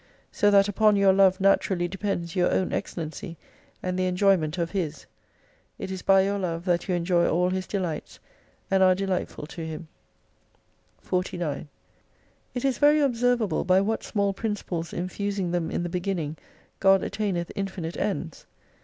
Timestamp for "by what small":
13.63-14.33